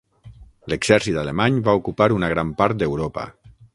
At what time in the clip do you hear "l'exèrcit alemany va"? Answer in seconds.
0.73-1.75